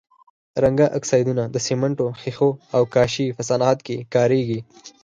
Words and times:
رنګه 0.63 0.87
اکسایدونه 0.97 1.43
د 1.53 1.55
سمنټو، 1.67 2.07
ښيښو 2.21 2.49
او 2.75 2.81
کاشي 2.95 3.27
په 3.37 3.41
صنعت 3.49 3.77
کې 3.87 3.97
کاریږي. 4.13 4.59